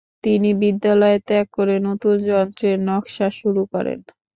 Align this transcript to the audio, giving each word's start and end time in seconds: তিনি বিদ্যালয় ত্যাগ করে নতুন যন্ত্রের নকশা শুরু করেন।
তিনি 0.23 0.49
বিদ্যালয় 0.61 1.17
ত্যাগ 1.27 1.45
করে 1.57 1.75
নতুন 1.87 2.15
যন্ত্রের 2.29 2.77
নকশা 2.87 3.27
শুরু 3.39 3.61
করেন। 3.73 3.99